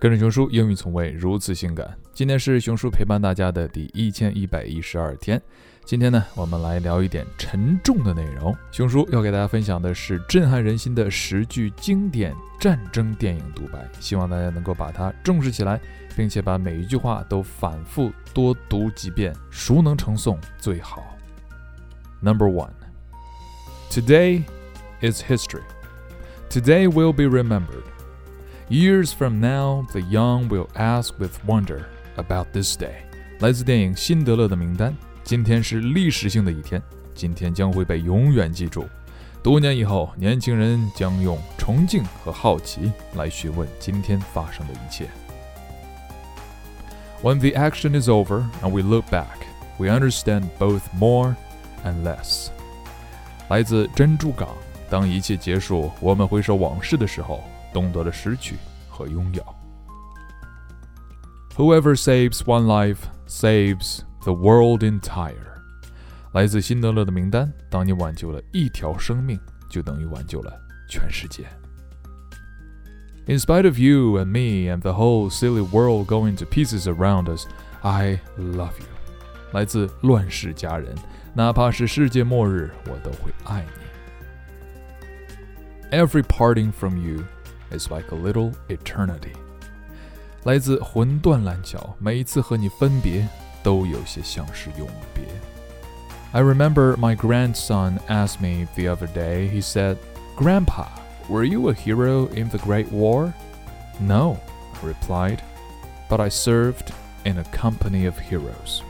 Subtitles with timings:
[0.00, 1.92] 跟着熊叔，英语从未如此性感。
[2.12, 5.42] 今天是熊叔陪伴大家的第一千一百一十二天。
[5.84, 8.54] 今天呢，我们来聊一点沉重的内容。
[8.70, 15.80] 熊叔要给大家分享的是震撼人心的十句经典战争电影独白，希望大家能够把它重视起来，
[16.16, 21.16] 并且把每一句话都反复多读几遍，熟能成诵最好。
[22.20, 22.70] Number one,
[23.90, 24.44] today
[25.00, 25.64] is history.
[26.48, 27.82] Today will be remembered.
[28.69, 31.83] Years from now, the young will ask with wonder
[32.15, 32.93] about this day。
[33.39, 34.91] 来自电影《辛德勒的名单》。
[35.23, 36.81] 今天是历史性的一天，
[37.13, 38.85] 今天将会被永远记住。
[39.41, 45.07] 多年以后，年轻人将用崇敬和好奇来询问今天发生的一切。
[47.21, 49.45] When the action is over and we look back,
[49.77, 51.35] we understand both more
[51.85, 52.47] and less。
[53.49, 54.49] 来自珍珠港。
[54.89, 57.43] 当一切结束，我们回首往事的时候。
[57.73, 58.55] 懂得了失去
[58.89, 59.43] 和拥有。
[61.55, 65.53] Whoever saves one life saves the world entire。
[66.33, 67.53] 来自辛德勒的名单。
[67.69, 70.51] 当你挽救了一条生命，就等于挽救了
[70.89, 71.45] 全世界。
[73.25, 77.45] In spite of you and me and the whole silly world going to pieces around us,
[77.81, 78.87] I love you。
[79.51, 80.95] 来自乱世佳人。
[81.35, 83.65] 哪怕是世界末日，我都会爱
[85.91, 85.97] 你。
[85.97, 87.23] Every parting from you
[87.71, 89.33] is like a little eternity。
[90.43, 93.27] 来自魂断蓝桥，每一次和你分别，
[93.63, 95.23] 都有些像是永别。
[96.31, 99.97] I remember my grandson asked me the other day, he said,
[100.35, 100.87] Grandpa,
[101.29, 103.31] were you a hero in the Great War?
[103.99, 104.37] No,
[104.73, 105.39] I replied,
[106.09, 106.91] but I served
[107.23, 108.81] in a company of heroes.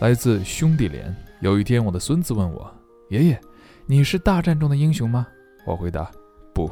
[0.00, 1.16] 来自兄弟连。
[1.40, 2.72] 有一天，我的孙子问我：“
[3.10, 3.38] 爷爷，
[3.86, 5.26] 你是大战中的英雄吗？”
[5.66, 6.70] 我回答：“不。”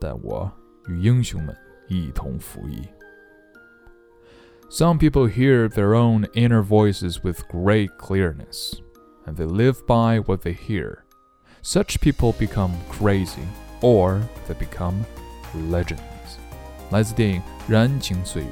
[0.00, 0.50] 但我
[0.88, 1.56] 与英雄们
[1.88, 2.82] 一同服役。
[4.68, 8.74] Some people hear their own inner voices with great clearness,
[9.24, 11.04] and they live by what they hear.
[11.62, 13.46] Such people become crazy,
[13.80, 15.04] or they become
[15.70, 16.00] legends.
[16.90, 18.48] 来自电影《燃情岁月》。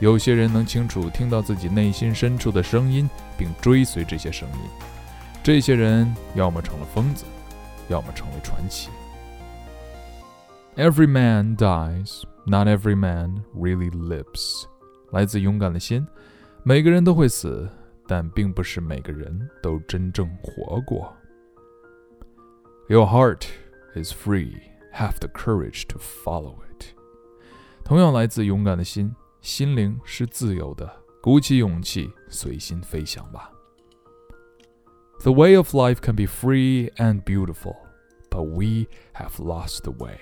[0.00, 4.70] 有些人能清楚听到自己内心深处的声音，并追随这些声音。
[5.42, 7.24] 这些人要么成了疯子，
[7.88, 8.90] 要么成为传奇。
[10.77, 14.65] Every man dies, not every man really lives。
[15.11, 16.07] 来自勇敢的心，
[16.63, 17.69] 每个人都会死，
[18.07, 21.15] 但并不是每个人都真正活过。
[22.87, 23.45] Your heart
[23.95, 24.55] is free,
[24.93, 26.85] have the courage to follow it。
[27.83, 30.91] 同样来自勇敢的心，心灵是自由的，
[31.21, 33.51] 鼓起勇气，随心飞翔吧。
[35.19, 37.75] The way of life can be free and beautiful,
[38.29, 40.17] but we have lost the way.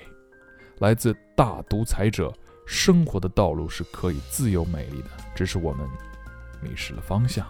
[0.78, 2.32] 来自大独裁者，
[2.66, 5.87] 生活的道路是可以自由美丽的，只是我们
[6.60, 7.47] 迷失了方向。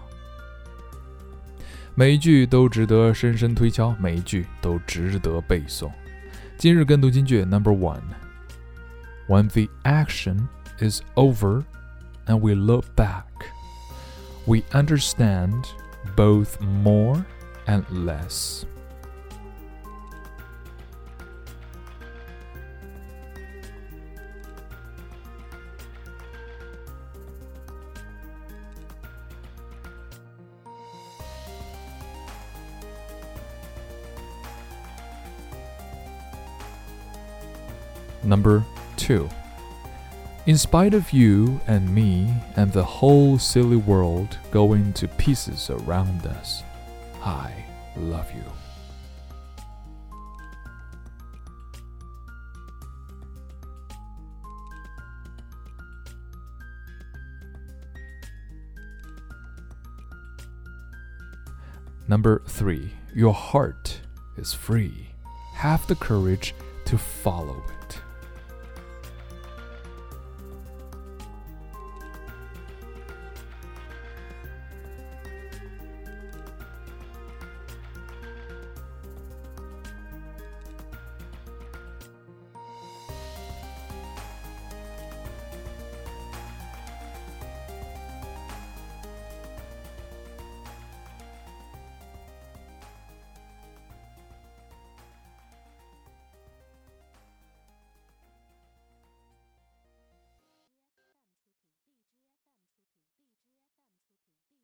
[1.94, 5.91] 每一句都值得深深推敲，每一句都值得背诵。
[6.59, 10.47] 今日跟读金句 Number One：When the action
[10.78, 11.64] is over
[12.26, 13.25] and we look back,
[14.44, 15.64] we understand
[16.14, 17.25] both more
[17.66, 18.64] and less.
[38.26, 38.64] Number
[38.97, 39.28] 2.
[40.47, 46.26] In spite of you and me and the whole silly world going to pieces around
[46.26, 46.64] us,
[47.22, 47.53] I
[47.97, 48.42] love you.
[62.08, 64.00] Number three, your heart
[64.37, 65.08] is free.
[65.55, 68.00] Have the courage to follow it.